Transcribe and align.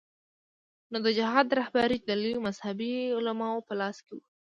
نو 0.91 0.97
د 1.05 1.07
جهاد 1.17 1.47
رهبري 1.59 1.97
د 2.01 2.09
لویو 2.21 2.45
مذهبي 2.47 2.91
علماوو 3.17 3.65
په 3.67 3.73
لاس 3.79 3.97
کې 4.05 4.11
وه. 4.17 4.25